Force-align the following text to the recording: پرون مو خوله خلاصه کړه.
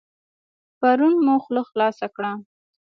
پرون 0.79 1.15
مو 1.25 1.35
خوله 1.43 1.61
خلاصه 1.69 2.07
کړه. 2.15 2.31